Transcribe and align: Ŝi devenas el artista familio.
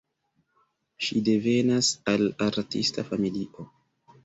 Ŝi 1.07 1.21
devenas 1.27 1.91
el 2.15 2.27
artista 2.49 3.07
familio. 3.13 3.71